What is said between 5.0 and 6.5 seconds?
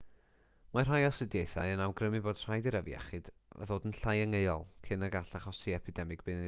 y gall achosi epidemig byd-eang nododd